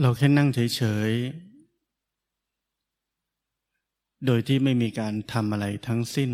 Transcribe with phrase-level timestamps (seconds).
[0.00, 6.30] เราแค่นั่งเฉยๆ โดยที่ไม่มีการทำอะไรทั้งสิ้น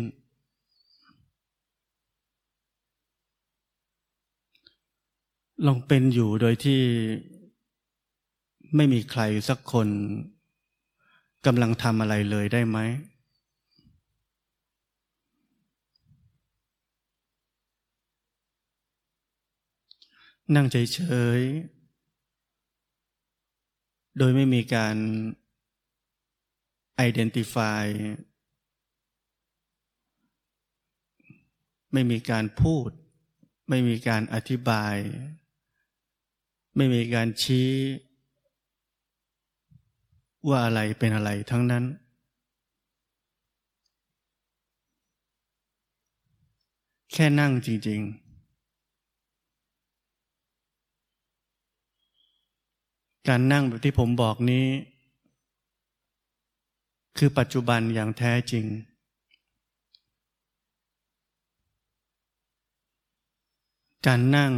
[5.65, 6.81] ลองเป็นอยู่โดยที่
[8.75, 9.87] ไม่มีใครสักคน
[11.45, 12.77] กำลังทำอะไรเลยได้ไหม
[20.55, 21.01] นั่งเฉ
[21.39, 21.82] ยๆ
[24.17, 24.95] โดยไม่มีการ
[27.07, 27.83] identify
[31.93, 32.89] ไม่มีการพูด
[33.69, 34.95] ไม่มีการอธิบาย
[36.75, 37.71] ไม่มีการชี้
[40.47, 41.83] ว่าอะไรเป็นอะไรทั้งนั้น
[47.11, 48.22] แค่นั่งจริง ๆ
[53.27, 54.65] การนั่งแบบที่ผมบอกนี้
[57.17, 58.65] คือปัจจุบันอย่างแท้จริง
[64.07, 64.53] การนั่ง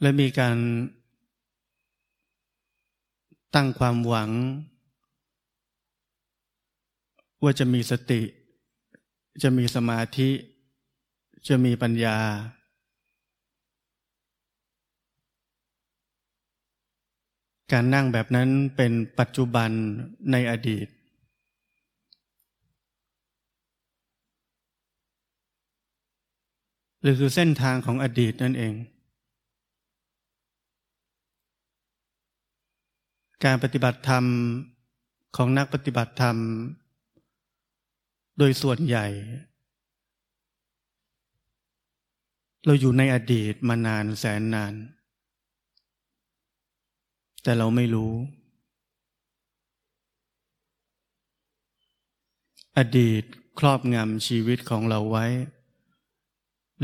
[0.00, 0.56] และมีการ
[3.54, 4.30] ตั้งความหวัง
[7.42, 8.22] ว่าจะมีสติ
[9.42, 10.30] จะมีสมาธิ
[11.48, 12.16] จะมีปัญญา
[17.72, 19.70] การนั่งแบบนั้นเป็นปัจจุบัน
[20.32, 20.86] ในอดีต
[27.02, 28.74] หรือคือเส้นทางของอดีตนั่นเอง
[33.44, 34.24] การปฏิบัติธรรม
[35.36, 36.36] ของนักปฏิบัติธรรม
[38.38, 39.06] โดยส่วนใหญ่
[42.66, 44.74] เราอยู่ในอดีตมานานแสนนาน
[47.42, 48.12] แต่เราไม่รู้
[52.78, 53.22] อดีต
[53.58, 55.26] ครอบงำชีวิตของเราไว้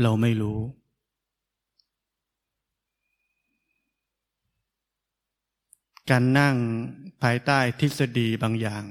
[0.01, 0.59] เราไม่รู้
[6.09, 6.55] การนั่ง
[7.21, 8.83] ภายใต้ทฤษฎีบางอย่าง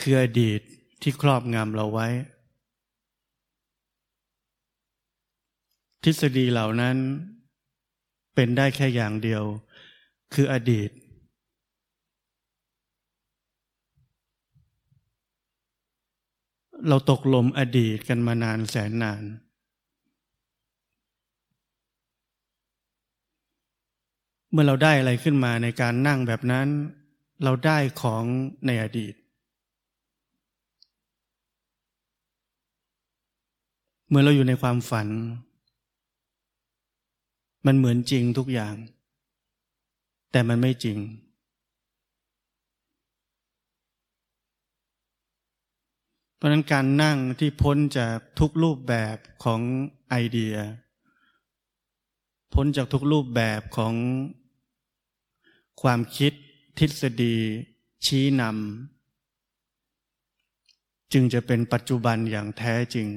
[0.00, 0.60] คืออดีต
[1.02, 2.08] ที่ครอบงำเราไว้
[6.04, 6.96] ทฤษฎีเหล่านั้น
[8.34, 9.44] เป็นได้แค่อย่างเดียว
[10.34, 10.90] คืออดีต
[16.88, 19.22] เราตกลมอดีตกันมานานแสนนาน
[24.50, 26.68] เมื่อเราได้อะไรขึ้นมาในการนั่งแบบนั้น
[27.44, 28.24] เราได้ของ
[28.66, 29.14] ในอดีต
[34.08, 35.08] เมื่อเราอยู่ในความฝัน
[37.66, 38.74] มันเหมือนจริงทุกอย่าง
[40.30, 40.98] แต่มันไม่จริง
[46.36, 49.60] เพราะนั้นการนั่งที่พ้นจากทุกรูปแบบของ
[50.10, 50.54] ไอเดีย
[52.54, 53.94] พ้นจากทุกรูปแบบของ
[55.82, 56.32] ความคิด
[56.78, 57.36] ทฤษฎี
[58.06, 63.08] ชี้นำจึงจะเป็นปัจจุบันอย่างแท้จริง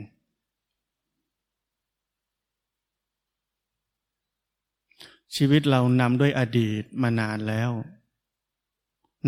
[5.36, 7.72] ชีวิตเรานำด้วยอดีตมานานแล้ว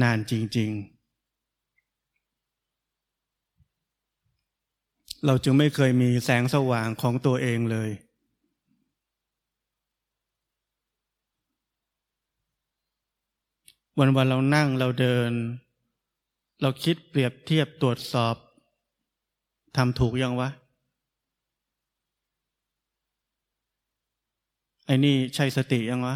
[0.01, 0.97] นานจริง ๆ
[5.25, 7.89] เราจึงไม่เคยมีแสงสว่างของตัวเองเลย
[13.99, 15.31] วันวันเรานั่งเราเดิน
[16.61, 18.35] เราคิดเปรียบเทียบตรวจสอบ
[19.75, 20.49] ทำถูกยังวะ
[24.87, 26.15] ไอ้นี่ใช่สติยังวะ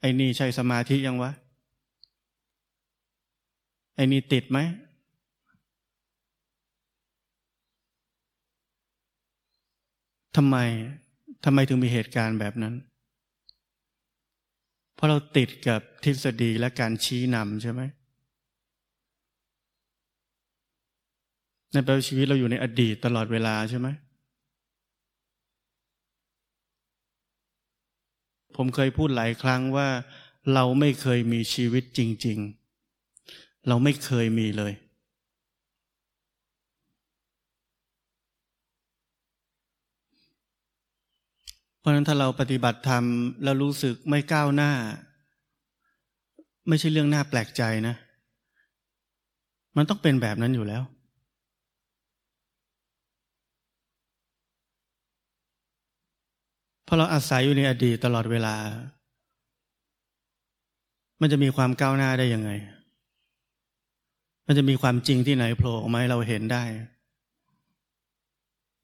[0.00, 1.30] ไอ้นี่ใช่สมาธิยังวะ
[3.96, 4.58] ไอ้นี่ติดไหม
[10.36, 10.56] ทำไม
[11.44, 12.74] ทำไมถึงมีเหตุการณ์แบบนั้น
[14.94, 17.82] เพราะเราติดกับทฤษฎีและการชี้นำใช่ไหม
[21.72, 23.88] ในแปลชีวิตเราอยู่ในอดีตตลอดเวลาใช่ไหม
[28.56, 29.88] ผมเคยพูดหลายครั้งว่า
[30.54, 32.38] เราไม่เคยมีชีวิตจริง
[33.02, 34.72] ๆ เราไม่เคยมีเลย
[41.78, 43.04] เพราะนั้นถ้าเราปฏิบัติธรรม
[43.42, 44.72] แล้วรู้สึกไม่ก้าวหน้า
[46.68, 47.94] ไม่ใช่เรื่องน่าแปลกใจนะ
[49.76, 50.82] มันต้องเป็นแบบนั้นอยู่แล้ว
[56.92, 58.56] ราะเราอาศัยอยู่ในอดีตตลอดเวลา
[61.20, 62.50] มันจะมีความก้าวหน้าได้ยังไง
[64.46, 66.62] มันจะมีความจริงที่ไหนโผล่ออกมาให้เราเห็นได้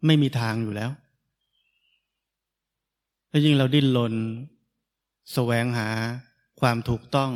[0.07, 0.91] ไม่มีทางอยู่แล้ว
[3.29, 4.15] แล้วยิ่งเราดิ้นรน
[5.33, 5.89] แสวงหา
[6.61, 7.33] ความถูกต้อง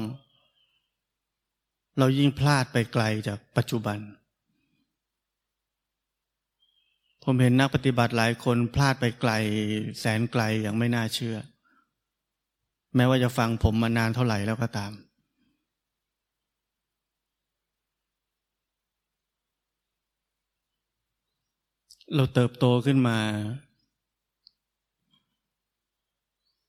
[1.99, 3.99] เรายิ่งพลาดไปไกลจากปัจจุบัน
[7.25, 9.33] ผมเห็นนักปฏิบัติหลายคนพลาดไปไกล
[10.01, 11.37] แสนไกลอย่างไม่น่าเชื่อ
[12.97, 14.93] แม้ว่าจะฟังผมมานานเท่าไหร่แล้วก็ตาม
[22.15, 23.19] เราเติบโตขึ้นมา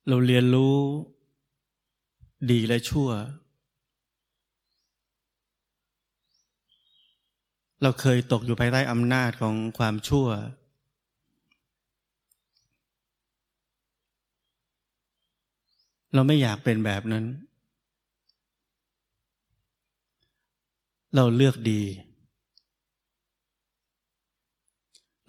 [0.10, 0.76] เราเรียนรู้
[2.52, 3.10] ดีและชั่ว
[7.84, 10.28] เราเคยตกอยู่ภายใต้อำนาจของความชั่ว
[16.14, 17.26] เราไม่อยากเป็นแบบนั้น
[21.16, 21.82] เราเลือกดี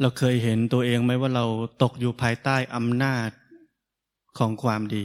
[0.00, 1.44] เราเคยเห็นตัวเองไหมว่าเรา
[1.82, 3.30] ตกอยู่ภายใต้อำนาจ
[4.38, 5.04] ของความดี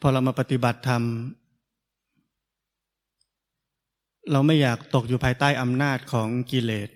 [0.00, 1.04] พอเรามาปฏิบัติธรรม
[4.32, 6.90] เราไม่อยากตกอยู่ภายใต้อำนาจของกิเลส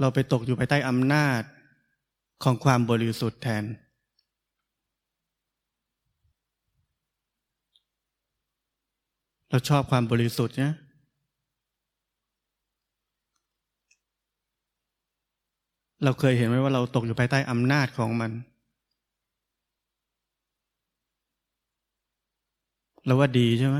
[0.00, 1.42] เราไปตกอยู่ภายใต้อำนาจ
[2.42, 3.64] ของความบริสุทธิ์แทน
[9.50, 10.74] เราชอบความบริสุทธิ์เนี่ย
[16.04, 18.30] เราเคยเห็นไหมว่าเราตกอยู่ภายใต้อำนาจของมัน
[23.08, 23.78] เราว่าดีใช่ไหม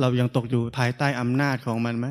[0.00, 2.06] เรายังตกอยู่ภายใต้อำนาจของมันไหม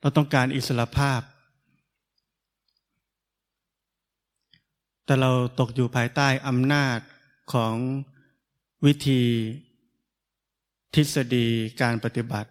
[0.00, 1.20] เราต้องการอิสระภาพ
[5.04, 5.30] แต่เรา
[5.60, 6.98] ตกอยู่ภายใต้อำนาจ
[7.52, 7.74] ของ
[8.86, 9.22] วิธี
[10.94, 11.46] ทฤษฎี
[11.80, 12.50] การปฏิบัติ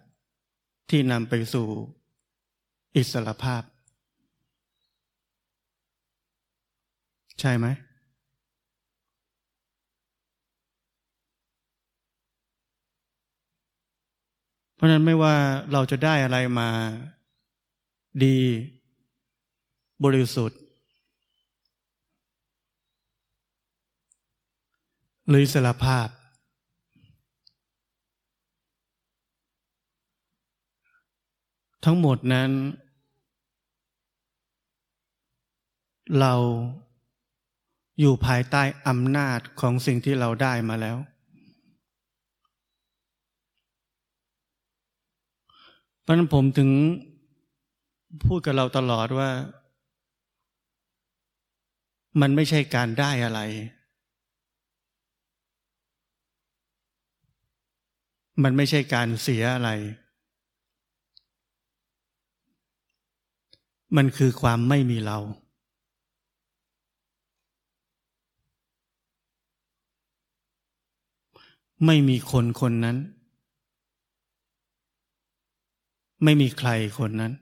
[0.90, 1.66] ที่นำไปสู่
[2.96, 3.62] อิสระภาพ
[7.40, 7.66] ใช่ไหม
[14.74, 15.34] เพราะนั้นไม่ว่า
[15.72, 16.68] เราจะได้อะไรมา
[18.24, 18.38] ดี
[20.04, 20.60] บริสุทธิ์
[25.28, 26.08] หรืออิสรภาพ
[31.84, 32.50] ทั้งหมดนั้น
[36.20, 36.34] เรา
[38.00, 40.96] อยู่ภายใต้อำนาจของสิ่งที่เราได้มาแล้ว
[46.02, 46.70] เพราะนั้นผมถึง
[48.26, 49.30] พูดกับเราตลอดว่า
[52.20, 53.40] มันไม่ใช่การได้อะไร
[58.42, 59.70] มันไม่ใช่การเสียอะไร
[63.96, 65.18] มันคือความไม่มีเรา
[71.86, 72.96] ไม่มีคนคนนั้น
[76.24, 77.32] ไม่มีใครคนนั้น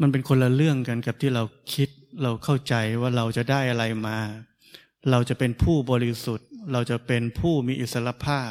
[0.00, 1.88] มันเป็นคนละเรื่องกันกับที่เราคิด
[2.22, 4.18] เราเข้าใจว่าเราจะได้อะไรมา
[5.10, 8.50] เราจะเป็นผู้บริสุทธิ์ เราจะเป็นผู้มีอิสรภาพ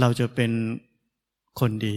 [0.00, 0.52] เราจะเป็น
[1.60, 1.88] คนด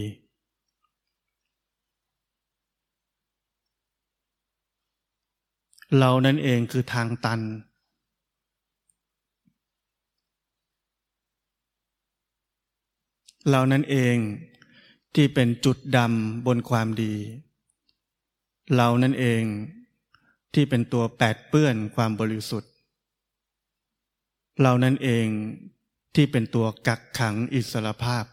[5.98, 7.40] เรานั่นเองคือทางตัน
[13.50, 14.16] เรานั่นเอง
[15.14, 17.14] ที่เป็นจุดดำบนความดี
[18.76, 19.42] เรานั่นเอง
[20.54, 22.70] ที่เป็นตัวแปดเปื้อนความบริสุทธิ์
[24.62, 25.26] เรานั่นเอง
[26.14, 28.24] ที่เป็นตัวกักขังอิสรภาพ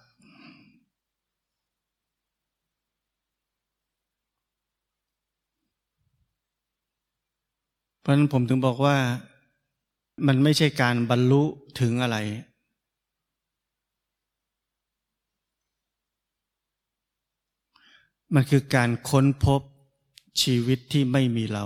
[8.09, 8.97] ราะนั้นผมถึงบอกว่า
[10.27, 11.43] มันไม่ใช่การบรรลุ
[11.79, 12.17] ถึงอะไร
[18.33, 19.61] มันคือการค้นพบ
[20.41, 21.65] ชีวิตที่ไม่มีเรา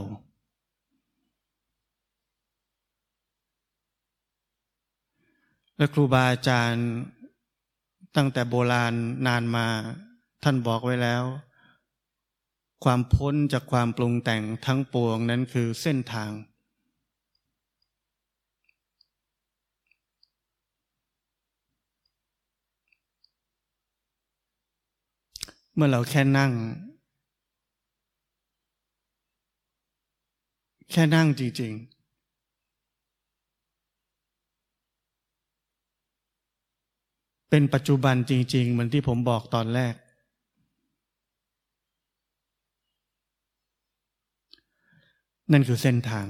[5.77, 6.87] และครูบาอาจารย์
[8.15, 8.93] ตั้งแต่โบราณ
[9.27, 9.67] นานมา
[10.43, 11.23] ท่านบอกไว้แล้ว
[12.83, 16.31] ความพ้นจากความปรุงแต่งทั้งปวงนั้นคือเส้นทาง
[25.75, 26.51] เมื่อเราแค่นั่ง
[30.91, 31.93] แค่นั่งจริง ๆ
[37.49, 39.93] เป็นปัจจุบันจริง ๆ เหมือนที่ผมบอกตอนแรก
[45.51, 46.27] นั่นคือเส้นทาง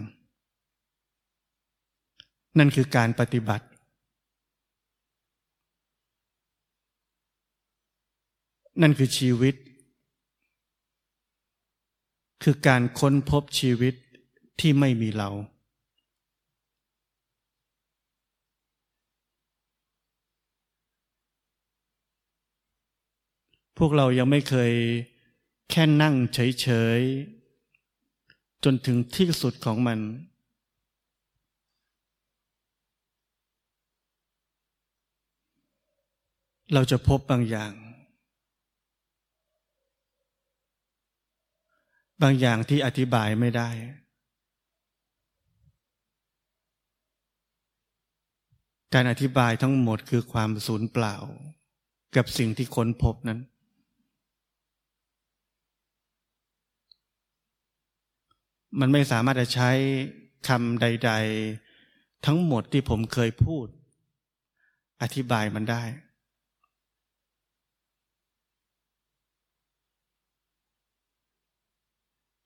[2.58, 3.66] นั่นคือการปฏิบัติ
[8.82, 9.56] นั่นคือชีวิต
[12.44, 13.96] คือการค้นพบชีวิต
[14.60, 15.30] ที่ไม่มีเรา
[23.78, 24.72] พวกเรายังไม่เคย
[25.70, 26.68] แค่นั่งเฉ
[27.00, 27.43] ยๆ
[28.64, 30.00] จนถึงที่สุดของมัน
[36.74, 37.74] เราจะพบบางอย่าง
[42.22, 43.70] บางอย่างที่อธิบายไม่ได้
[48.94, 51.16] การอธิบายทั้งหมดคือความสูญเปล่า
[52.16, 53.40] กับสิ่งที่ค้นพบนั้น
[58.80, 59.72] มันไม่สามารถจะใช้
[60.48, 61.12] คำใด
[61.68, 63.68] ๆ ทั้งหมดที่ผมเคยพูด
[65.02, 65.84] อธิบายมันได้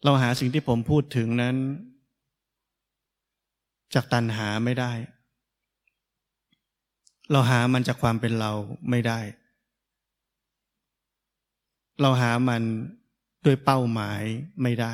[0.03, 1.55] เราหาสิ่งที่ผมพูดถึงนั้น
[3.93, 4.91] จากตัณหาไม่ได้
[7.31, 8.51] เราหามันจากความเป็นเรา
[8.89, 9.19] ไม่ได้
[12.01, 12.63] เราหามัน
[13.45, 14.21] ด้วยเป้าหมาย
[14.63, 14.93] ไม่ได้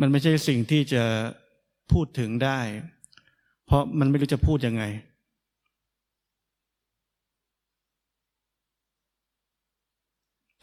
[0.00, 1.04] มันไม่ใช่สิ่งที่จะ
[1.92, 2.60] พูดถึงได้
[3.66, 4.84] เพราะมันไม่รู้จะพูดยังไง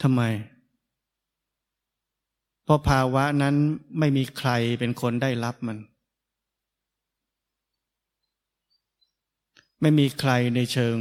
[0.03, 0.22] ทำไม
[2.63, 3.56] เพราะภาวะนั้น
[4.00, 5.77] ไม่มีใครเป็นคนได้รับมัน
[9.82, 10.98] ไม่มีใครในเชิง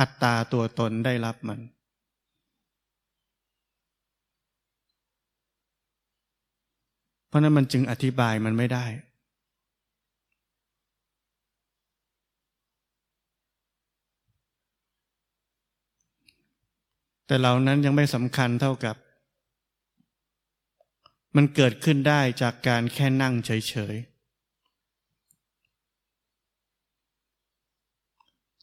[0.00, 8.86] อัตตาตัวตนได้รับมัน เพ ราะนั้นมันจึงอธิบายมันไม่ได้
[17.26, 18.96] แต่เหล่านั้นยังไม่สำคัญเท่ากับ
[21.36, 24.16] มันเกิดขึ้นได้จากการแค่นั่งเฉยๆ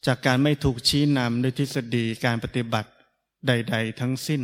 [0.06, 2.90] จากการไม่ถูกชี้นำด้วยทฤษฎีการปฏิบัติ
[3.46, 4.42] ใด ๆ ทั้งสิ้น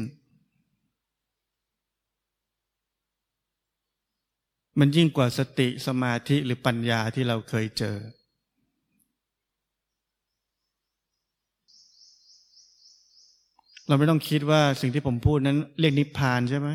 [4.79, 7.97] มันยิ่งกว่าสติสมาธิหรือปัญญาที่เราเคยเจอ
[13.89, 16.69] เราไม่ต้องคิดว่าสิ่งที่ผมพูดนั้นเรียกนิพพานใช่ไหม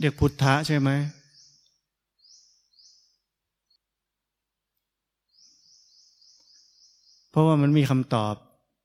[0.00, 0.90] เรียกพุทธะใช่ไหม
[7.30, 8.34] เพราะว่ามันมีคำตอบ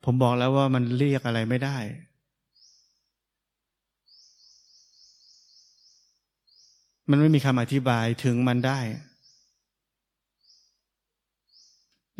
[0.05, 1.77] ผมบอกแล้วว่ามันเรียกอะไรไม่ได้
[7.09, 8.79] มันไม่มีคำอธิบายถึงมันได้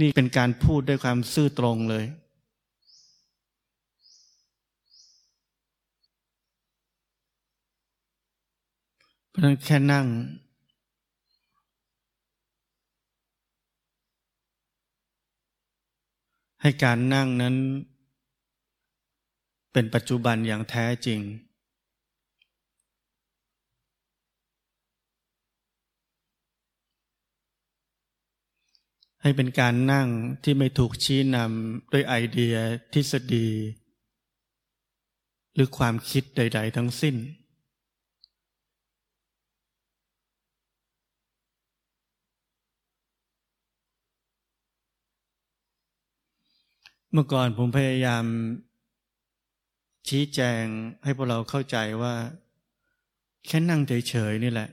[0.02, 2.06] นี่เป็นการพูดด้วยความซื่อตรงเลย
[9.30, 10.08] เพราะนั้นแค่นั่ง
[16.62, 17.56] ให้การนั่งนั้น
[19.74, 21.20] เป็นปัจจุบันอย่างแท้จริง
[29.28, 30.10] ให้เป็นการนั่ง
[30.44, 32.56] ที่ไม่ถูกชี้นำด้วยไอเดีย
[32.94, 33.50] ทฤษฎี
[35.54, 37.16] หรือความคิดใด ๆ ทั้งสิ้น
[47.12, 48.26] เมื่อก่อนผมพยายาม
[50.08, 50.64] ชี้แจง
[51.04, 52.16] ให้พวกเราเข้าใจว่า
[53.46, 54.70] แค่นั่งเฉยๆนี่แหละ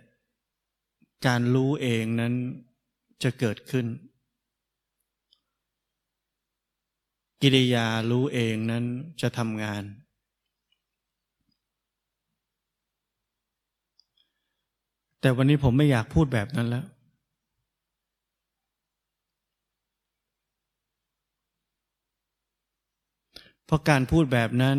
[1.26, 2.34] การรู้เองนั้น
[3.22, 3.86] จะเกิดขึ้น
[7.42, 8.84] กิริยารู้เองนั้น
[9.20, 9.82] จะทำงาน
[15.20, 16.86] แต่วันนี้ผมไม่อยากพูดแบบนั้นแล้ว
[23.64, 24.78] เพราะการพูดแบบนั้น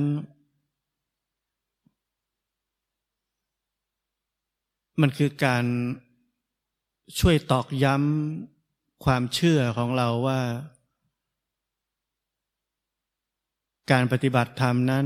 [5.02, 5.66] มันคือการ
[7.20, 10.40] ช่วยตอกย้ำความเชื่อของเราว่า
[13.92, 15.06] การปฏิบัติธรรมนั้น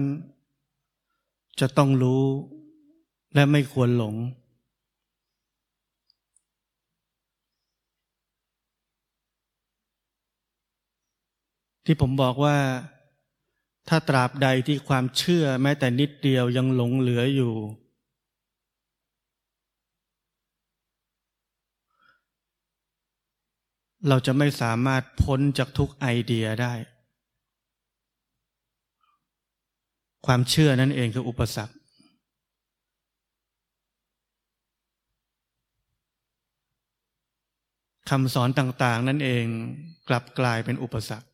[1.60, 2.24] จะต้องรู้
[3.34, 4.16] และไม่ควรหลง
[11.86, 12.58] ที่ผมบอกว่า
[13.90, 17.54] ถ้าตราบใดที่ความเชื่อแม้แต่นิดเดียวยังหลงเหลืออยู่
[24.08, 26.74] เราจะไม่สามารถพ้นจากทุกไอเดียได้
[30.26, 31.76] ความเชื่อนั่นเองคืออุปสรรค
[38.10, 39.46] คำสอนต่างๆ นั่นเอง
[40.10, 41.28] กลับกลายเป็นอุปสรรค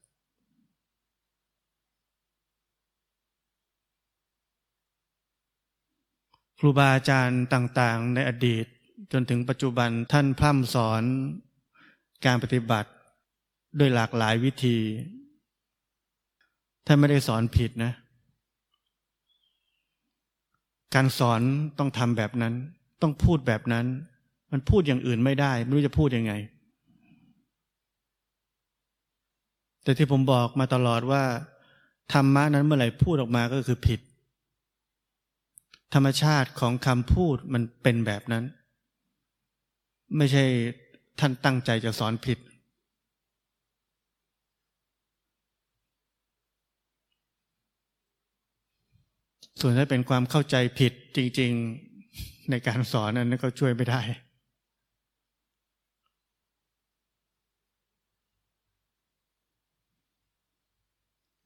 [6.60, 8.66] ครูบาอาจารย์ต่างๆ ในอดีต
[9.12, 11.04] จนถึงปัจจุบันท่านพร่ำสอน
[12.26, 12.90] การปฏิบัติ
[13.80, 14.78] ด้วยหลากหลายวิธี
[16.86, 17.94] ท่านไม่ได้สอนผิดนะ
[20.96, 21.42] การสอน
[21.80, 22.54] ต้องทำแบบนั้น
[23.02, 23.86] ต้องพูดแบบนั้น
[24.52, 26.34] มันพูดอย่างอื่นไม่ได้ ไม่รู้จะพูดยังไง
[29.84, 31.24] แต่ที่ผมบอกมาตลอดว่า
[32.14, 34.00] ธรรมะนั้นเมื่อไหร่พูดออกมาก็คือผิด
[35.94, 38.44] ธรรมชาติของคำพูดมันเป็นแบบนั้น
[40.18, 40.44] ไม่ใช่
[41.20, 42.38] ท่านตั้งใจจะสอนผิด
[49.66, 51.52] ส่วนถ้าเป็นความเข้าใจผิดจริง
[52.02, 54.02] ๆในการสอนนั้นก็ช่วยไม่ได้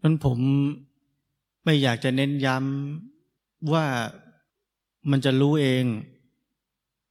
[0.01, 0.39] นั้นผม
[1.65, 3.85] ไม่อยากจะเน้นย้ำว่า
[5.11, 5.83] มันจะรู้เอง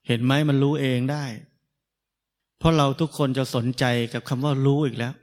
[0.06, 1.24] เห็นไหมมันรู้เองได้
[2.58, 5.14] เพราะเราทุกคนจะสนใจกับคำว่ารู้อีกแล้ว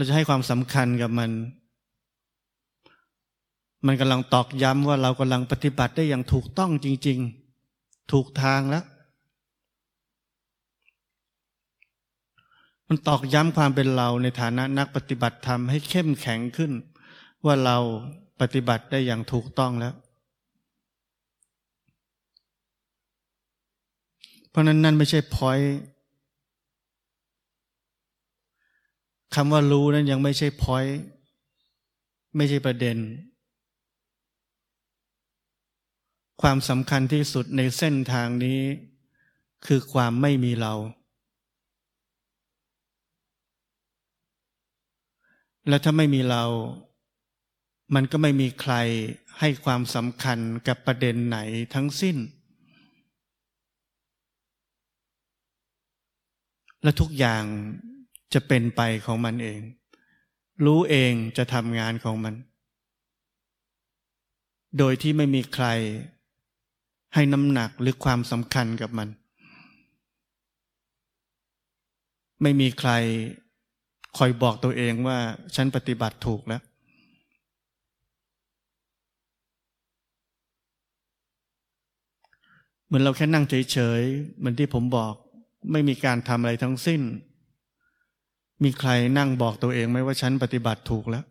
[0.00, 1.30] เราจะให้ความสำคัญกับมัน
[3.86, 7.18] มันกำลังตอกย้ำว่าเรากำลังปฏิบัติได้อย่างถูกต้องจริง
[7.64, 8.84] ๆ ถูกทางแล้ว
[12.88, 16.72] มันตอกย้ำความเป็นเราในฐานะนักปฏิบัติธรรมให้เข้มแข็งขึ้น
[17.44, 17.76] ว่าเรา
[18.40, 19.94] ปฏิบัติได้อย่างถูกต้องแล้ว
[24.48, 25.58] เพราะนั้นนั่นไม่ใช่พอย
[29.34, 30.86] คำว่ารู้นั้นยังไม่ใช่พอย
[32.36, 32.96] ไม่ใช่ประเด็น
[36.42, 38.60] ความสำคัญที่สุดในเส้นทางนี้
[39.66, 40.74] คือความไม่มีเรา
[45.68, 46.44] และถ้าไม่มีเรา
[47.94, 48.74] มันก็ไม่มีใคร
[49.38, 50.38] ให้ความสำคัญ
[50.68, 51.38] กับประเด็นไหน
[51.74, 52.16] ทั้งสิ้น
[56.82, 57.44] และทุกอย่าง
[58.34, 59.60] จะเป็นไปของมันเอง
[60.64, 62.34] รู้เองจะทำงานของมัน
[64.78, 65.66] โดยที่ไม่มีใคร
[67.14, 69.08] ให้น้ำหนักหรือความสำคัญกับมัน
[72.42, 72.90] ไม่มีใคร
[74.18, 75.18] คอยบอกตัวเองว่า
[75.54, 76.62] ฉันปฏิบัติถูกแล้ว
[82.86, 85.14] เหมือนเราแค่นั่งเฉยๆเหมือนที่ผมบอก
[85.72, 87.00] ไม่มีการทำอะไรทั้งสิ้น
[88.62, 91.24] มีใครนั่งบอกตัวเองไหมว่าฉันปฏิบัติถูกแล้ว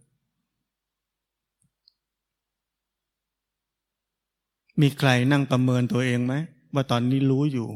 [4.82, 6.34] มีใครนั่งประเมินตัวเองไหม
[6.74, 7.70] ว่าตอนนี้รู้อยู่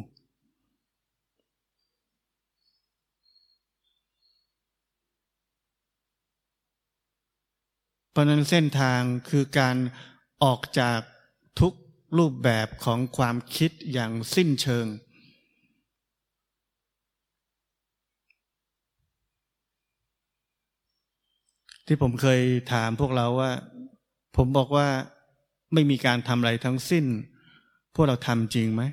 [8.12, 9.78] เพราะนั้นเส้นทางคือการ
[10.44, 11.00] ออกจาก
[11.60, 11.74] ทุก
[12.18, 14.86] รูปแบบของความคิดอย่างสิ้นเชิง
[21.88, 22.42] ที่ผมเคย
[22.74, 23.52] ถามพวกเราว่า
[24.38, 24.88] ผมบอกว่า
[25.74, 27.06] ไม่มีการทำอะไรทั้งสิ้น
[27.96, 28.84] พวกเราทำจริงไหม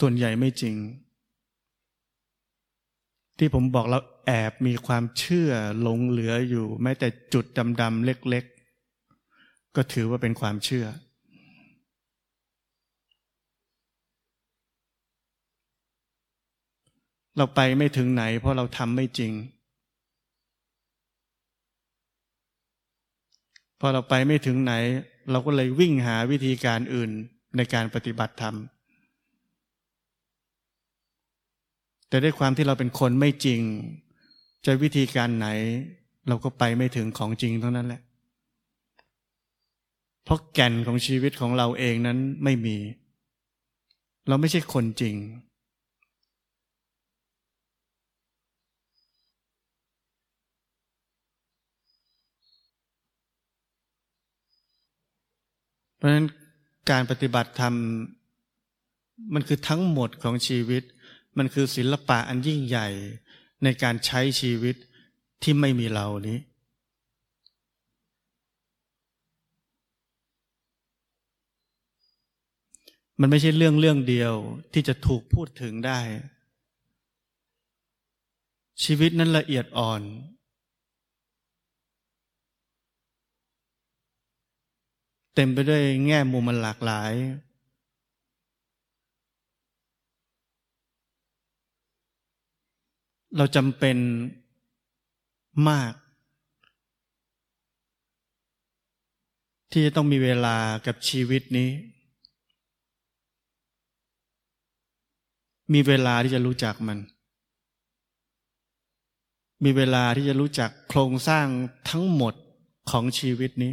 [0.00, 0.76] ส่วนใหญ่ไม่จริง
[3.38, 7.44] ที่ผมบอกเราแอบมีความเชื่อหลงเหลืออยู่ แม้แต่จุด
[7.80, 8.44] ดำๆเล็ก
[9.10, 10.86] ๆ ก็ถือว่าเป็นความเชื่อ
[17.36, 19.32] เราไปไม่ถึงไหน เพราะเราทำไม่จริง
[23.80, 24.72] พอเราไปไม่ถึงไหน
[25.30, 27.10] เราก็เลยวิ่งหาวิธีการอื่น
[27.56, 28.56] ในการปฏิบัติธรรม
[32.08, 33.60] แต่ด้วยความที่เราเป็นคนไม่จริง
[34.64, 35.48] จะวิธีการไหน
[36.28, 38.00] เราก็ไปไม่ถึงของจริงเท่านั้นแหละ
[40.24, 42.76] เพราะแก่นของชีวิตของเราเองนั้นไม่มี
[44.28, 45.14] เราไม่ใช่คนจริง
[56.02, 56.26] ราะฉะนั้น
[56.90, 57.74] การปฏิบัติธรรม
[59.34, 60.82] มันคือทั้งหมดของชีวิต
[61.38, 62.88] มันคือศิลปะอันยิ่งใหญ่
[63.62, 64.76] ในการใช้ชีวิต
[65.42, 66.38] ที่ไม่มีเรานี้
[73.20, 74.34] มันไม่ใช่เรื่องเรื่องเดียว
[74.72, 76.00] ที่จะถูกพูดถึงได้
[78.84, 80.02] ชีวิตนั้นละเอียดอ่อน
[85.34, 87.12] เต็มไปด้วยแง่มุมมันหลากหลาย
[93.36, 93.96] เราจำเป็น
[95.68, 95.92] มาก
[99.70, 101.70] ที่จะต้องมีเวลากับชีวิตนี้
[105.72, 106.98] มีเวลาที่จะรู้จักมัน
[109.64, 111.46] มีเวลาที่จะรู้จักโครงสร้าง
[111.88, 112.34] ทั้งหมด
[112.90, 113.72] ของชีวิตนี้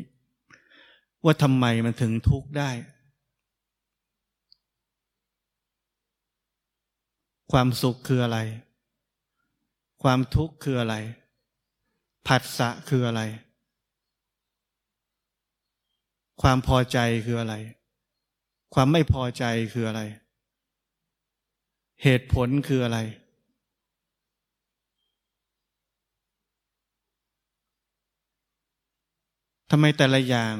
[1.23, 2.71] ว่าทำไมมันถึงทุกข์ได้
[7.51, 8.39] ความสุขคืออะไร
[10.03, 10.95] ความทุกข์คืออะไร
[12.27, 13.21] ผัสสะคืออะไร
[16.41, 17.55] ความพอใจคืออะไร
[18.73, 20.01] ความไม่พอใจคืออะไร
[22.03, 22.99] เหตุผลคืออะไร
[29.69, 30.55] ทำไมแต่ละอย่าง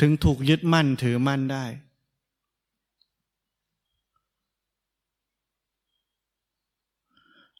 [0.00, 1.64] ถึงถูกยึดมั่นถือมั่นได้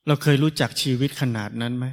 [0.07, 1.87] เราเคยรู้จักชีวิตขนาดนั้นไหม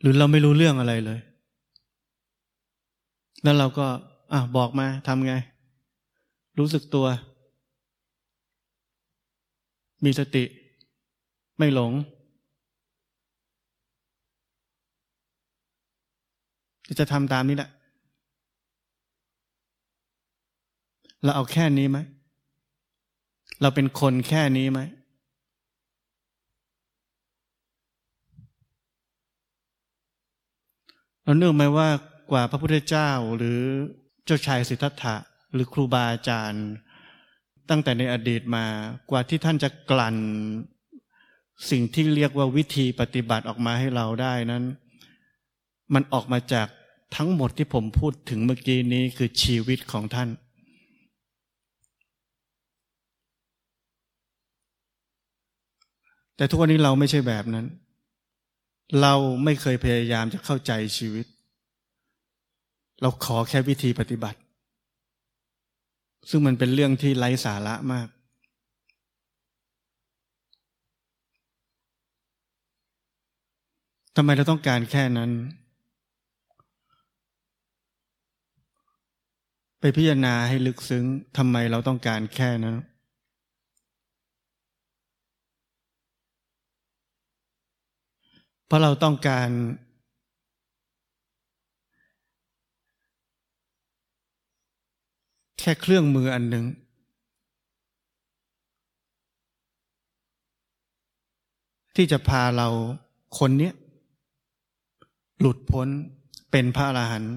[0.00, 1.20] หรือเราไม่รู้เรื่องอะไรเลย
[3.42, 3.86] แล้วเราก็
[4.32, 5.34] อะบอกมาทำไง
[6.58, 7.06] รู้สึกตัว
[10.04, 10.44] มีสติ
[11.58, 11.92] ไม่หลง
[17.00, 17.70] จะทำตามนี้แหละ
[21.22, 21.98] เราเอาแค่นี้ไหม
[23.62, 24.80] เราเป็นคนแค่นี้ไหม
[31.24, 31.88] เราเนื่องไหมว่า
[32.30, 33.60] กว่าพระพุทธเจ้าหรือ
[34.24, 35.16] เจ้าชายสิทธัตถะ
[35.52, 36.66] หรือครูบาอาจารย์
[37.70, 38.66] ตั้งแต่ในอดีตมา
[39.10, 40.16] กว่าที่ท่านจะกลั่น
[41.70, 44.64] สิ่งที่เรียกว่าวิธีปฏิบัติออกมาให้เราได้นั้น
[45.94, 46.68] มันออกมาจาก
[47.14, 50.28] ทั้งหมดที่ผมพูดถึงเมื่อกี้นี้คือชีวิตของท่าน
[56.36, 57.66] แต่ทุกวันนี้เราไม่ใช่แบบนั้น
[59.00, 59.14] เรา
[59.44, 61.26] ไม่เคยพยายามจะเข้าใจชีวิต
[63.00, 64.38] เราขอแค่วิธีปฏิบัติ
[66.30, 68.08] ซึ่งมันเป็นเรื่องที่ไร้สาระมาก
[74.16, 75.30] ทำไมเราต้องการแค่นั้น
[79.80, 81.04] ไปพิจารณาให้ลึกซึ้ง
[81.36, 82.76] ทำไมเราต้องการแค่นั้น
[88.66, 89.50] เพราะเราต้องการ
[95.58, 96.64] แค่เครื่องมืออันหนึ่ง
[101.96, 102.68] ที่จะพาเรา
[103.38, 103.70] คนนี้
[105.40, 105.88] หลุดพ้น
[106.50, 107.36] เป็นพระอรหันต์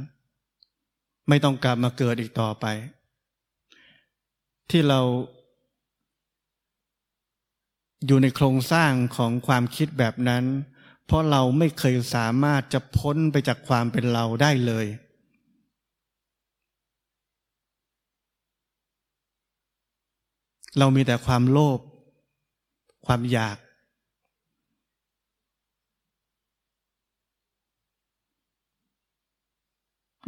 [1.29, 2.65] ไม่ต้องกลับมาเกิดอีกต่อไป
[4.69, 5.01] ที่เรา
[8.05, 10.43] อยู่ในโครงสร้างของความคิดแบบนั้น
[11.05, 14.87] เพราะเราไม่เคยสามารถจะพ้นไปจากความเป็นเราได้เลย
[20.77, 21.79] เรามีแต่ความโลภ
[23.05, 23.57] ความอยาก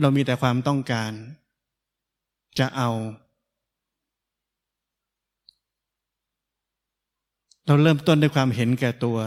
[0.01, 1.11] เรามีแต่ความต้องการ
[2.59, 2.89] จะเอา
[7.67, 9.17] เราเริ่มต้นด้วยความเห็นแก่ตัว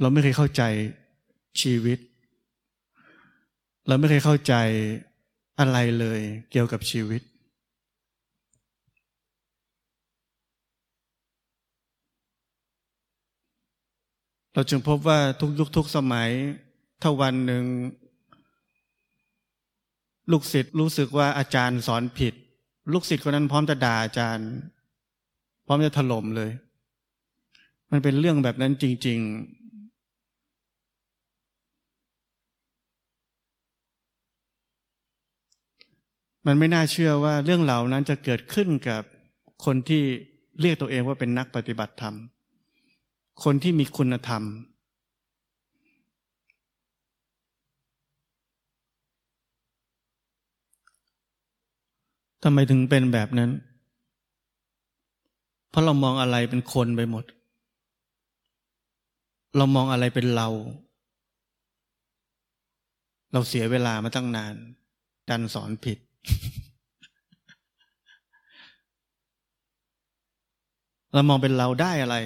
[0.00, 0.62] เราไม่เคยเข้าใจ
[1.60, 1.98] ชีวิต
[3.86, 4.54] เราไม่เคยเข้าใจ
[5.58, 7.22] อะไรเลยเกี่ยวกับชีวิต
[14.52, 16.30] เราจึงพบว่าทุกยุคทุกสมัย
[17.02, 17.64] ถ้าวันหนึ่ง
[20.32, 22.34] ลูกศิษย์รู้สึกว่าอาจารย์สอนผิด
[22.92, 24.48] ลูกศิษย์คนนั้นพร้อมจะด่าอาจารย์
[25.66, 26.50] พร้อมจะถล่มเลย
[27.90, 29.56] มันเป็นเรื่องแบบนั้นจริง ๆ
[36.46, 39.02] มันไม่น่าเชื่อว่าเรื่องเหล่านั้นจะเกิดขึ้นกับ
[39.64, 40.02] คนที่
[40.60, 42.14] เรียกตัวเองว่าเป็นนักปฏิบัติธรรม
[43.44, 44.42] คนที่มีคุณธรรม
[52.42, 53.50] ทำไมถึงเป็นแบบนั้น
[55.70, 57.24] เพราะเรามองอะไรเป็นคนไปหมด
[59.56, 60.48] เรามองอะไรเป็นเรา
[63.32, 64.54] เราเสียเวลามาตั้งนาน
[65.28, 65.98] ดันสอนผิด
[71.12, 72.16] เรามองเป็นเราได้อะไร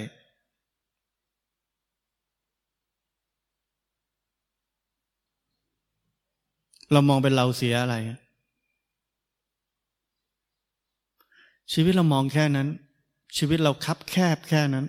[6.91, 7.95] เรามองเป็นเราเสียอะไร
[11.73, 12.67] ชีวิตเรามองแค่นั้น
[13.37, 14.85] ชีวิตเราคับแคบแค่นั้น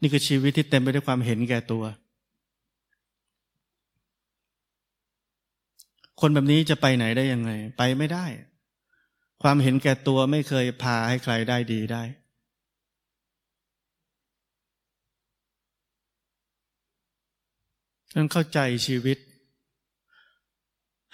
[0.00, 1.84] นี่คือชีวิตที่เต็มไปด้วยความเห็นแก่ตัว
[6.20, 8.26] คนแบบนี้จะไปไหนได้ยังไง ไปไม่ได้
[9.42, 12.02] ความเห็นแก่ตัวไม่เคยพาให้ใครได้ดีได้
[18.12, 19.18] ฉันเข้าใจชีวิต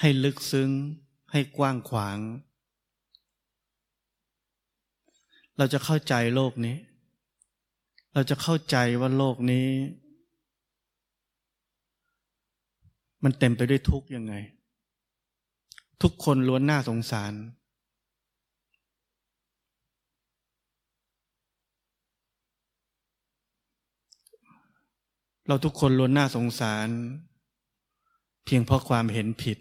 [0.00, 0.70] ให้ลึกซึ้ง
[1.32, 2.18] ให้กว้างขวาง
[5.56, 6.76] เราจะเข้าใจโลกนี้
[8.14, 9.68] เราจะเข้าใจว่าโลกนี้
[13.24, 14.34] มันเต็มไปด้วยทุกข์ยังไง
[16.02, 17.32] ทุกคนล้วนน่าสงสาร
[25.48, 26.88] เราทุกคนล้วนน่าสงสาร
[28.44, 29.58] เพียงเพราะความเห็นผิด